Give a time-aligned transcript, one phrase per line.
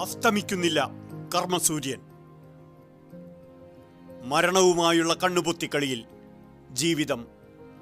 [0.00, 0.90] അസ്തമിക്കുന്നില്ല
[1.34, 2.00] കർമ്മസൂര്യൻ.
[4.24, 6.04] മരണവുമായുള്ള കണ്ണുപൊത്തിക്കളിയിൽ
[6.72, 7.26] ജീവിതം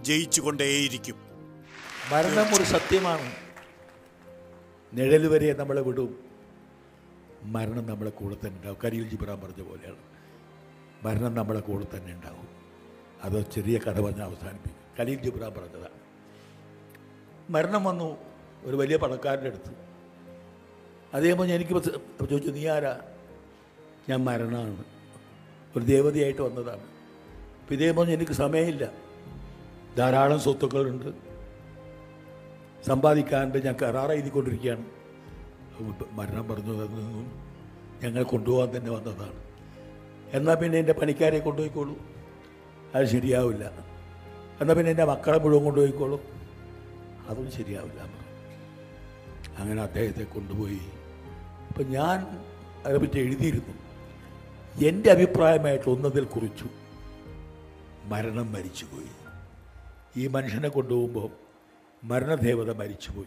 [0.01, 1.15] ജയിച്ചുകൊണ്ടേയിരിക്കും.
[2.13, 3.33] മരണം ഒരു സത്യമാണ്.
[4.93, 6.19] നിഴൽ വരെ നമ്മളെ വിടും.
[7.43, 8.79] മരണം നമ്മളെ കൂടെ തന്നെ ഉണ്ടാവും.
[8.85, 9.99] കരിയിൽ ജിബ്രാൻ പറഞ്ഞ പോലെയാണ്.
[11.07, 12.49] മരണം നമ്മളെ കൂടെ തന്നെ ഉണ്ടാവും.
[13.23, 15.01] അത് ചെറിയ കഥ പറഞ്ഞ് അവസാനിപ്പിക്കും.
[15.01, 16.05] ഖലീൽ ജിബ്രാൻ പറഞ്ഞതാണ്.
[17.51, 18.17] മരണം വന്നു
[18.63, 19.84] ഒരു വലിയ പണക്കാരന്റെ അടുത്ത്.
[21.15, 21.71] അദ്ദേഹം പറഞ്ഞു എനിക്ക്
[22.31, 23.01] ചോദിച്ചു നീ ആരാ?
[24.09, 24.85] ഞാൻ മരണമാണ്
[25.77, 26.83] ഒരു ദേവതയായിട്ട് വന്നതാണ്.
[27.61, 28.91] അപ്പം ഇദ്ദേഹം പറഞ്ഞു എനിക്ക് സമയമില്ല.
[29.99, 31.13] ധാരാളം സ്വത്തുക്കളുണ്ട്.
[32.87, 34.85] സമ്പാദിക്കാണ്ട് ഞാൻ കരാർ എഴുതിക്കൊണ്ടിരിക്കുകയാണ്.
[36.11, 37.43] മരണം പറഞ്ഞു അതൊന്നും
[38.03, 39.45] ഞങ്ങൾ കൊണ്ടുപോകാൻ തന്നെ വന്നതാണ്.
[40.33, 41.99] എന്നാൽ പിന്നെ എന്റെ പണിക്കാരെ കൊണ്ടുപോയിക്കോളൂ.
[42.95, 43.71] അത് ശരിയാവില്ല.
[44.61, 46.23] എന്നാൽ പിന്നെ എന്റെ മക്കളെ മുഴുവൻ കൊണ്ടുപോയിക്കോളൂ.
[47.29, 48.01] അതും ശരിയാവില്ല.
[49.59, 50.81] അങ്ങനെ അദ്ദേഹത്തെ കൊണ്ടുപോയി.
[51.75, 52.45] അപ്പം ഞാൻ
[52.87, 53.75] അതിനെപ്പറ്റി എഴുതിയിരുന്നു.
[54.87, 56.67] എന്റെ അഭിപ്രായമായിട്ട് ഒന്നതിൽ കുറിച്ചു.
[58.05, 59.07] മരണം മരിച്ചുപോയി.
[60.17, 61.31] ഈ മനുഷ്യനെ കൊണ്ടുപോകുമ്പോൾ
[62.05, 63.27] മരണദേവത മരിച്ചുപോയി.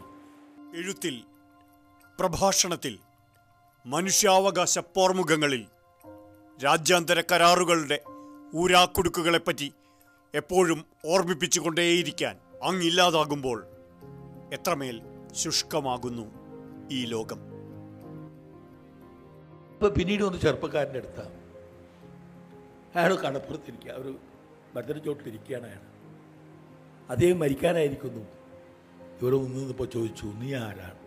[0.81, 1.23] എഴുത്തിൽ
[2.20, 3.00] പ്രഭാഷണത്തിൽ
[3.86, 5.66] മനുഷ്യാവകാശ പോർമുഖങ്ങളിൽ
[6.66, 8.02] രാജ്യാന്തര കരാറുകളുടെ
[8.56, 9.73] ഊരാക്കുടുക്കുകളെപ്പറ്റി
[10.36, 13.67] എപ്പോഴും ഓർമ്മിപ്പിച്ചുകൊണ്ടേയിരിക്കാൻ അങ്ങില്ലാതാകുമ്പോൾ
[14.54, 15.02] എത്രമേൽ
[15.34, 16.32] ശുഷ്കമാകുന്നു
[16.92, 17.56] ഈ ലോകം.
[19.78, 21.33] ഇപ്പോൾ പിന്നീട് ഒന്ന് ചെറുപ്പക്കാരന്റെ അടുത്താണ്
[22.97, 24.16] അയാൾ കടപ്പുറത്തിരിക്കുക ഒരു
[24.75, 25.80] മരത്തിന്റെ ചോട്ടിലിരിക്കുകയാണ് അയാൾ
[27.09, 28.20] അദ്ദേഹം മരിക്കാനായിരിക്കുന്നു.
[29.22, 30.98] ഇവർ നിന്നിപ്പോൾ ചോദിച്ചു നീ ആരാണ്?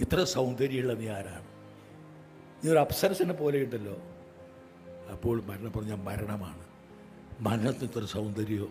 [0.00, 1.46] ഇത്ര സൗന്ദര്യമുള്ള നീ ആരാണ്?
[2.64, 3.96] നീ ഒരു അപ്സരസിനെ പോലെ ഉണ്ടല്ലോ.
[5.12, 6.64] അപ്പോൾ മരണം പറഞ്ഞ മരണമാണ്.
[7.40, 8.68] മരണത്തിന് ഇത്ര സൗന്ദര്യമോ?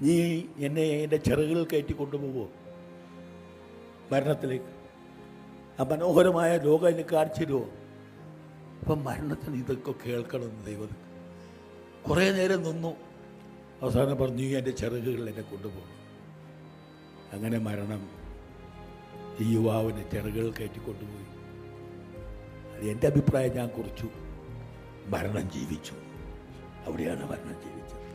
[0.00, 2.48] നീ എന്നെ എന്റെ ചിറകുകൾ കയറ്റി കൊണ്ടുപോകുമോ
[4.12, 4.82] മരണത്തിലേക്ക്?
[5.80, 7.70] ആ മനോഹരമായ ലോകം എന്നെ കാണിച്ചു തരുമോ
[8.82, 10.88] അപ്പം മരണത്തിന് ഇതൊക്കെ കേൾക്കണമെന്ന് ദൈവം.
[12.10, 12.96] കുറേ നേരം നിന്നു.
[13.82, 16.02] അവസാനം പറഞ്ഞു "നീ എന്റെ ചിറകുകൾ എന്നെ കൊണ്ടുപോകണം
[17.32, 18.10] അങ്ങനെ മരണം
[19.40, 21.26] ഈ യുവാവിനെ ചിറകുകൾ കയറ്റി കൊണ്ടുപോയി.
[22.74, 24.08] അത് എന്റെ അഭിപ്രായം ഞാൻ കുറിച്ചു.
[25.06, 25.94] മരണം ജീവിച്ചു.
[26.86, 28.11] അവിടെയാണ് മരണം ജീവിച്ചത്.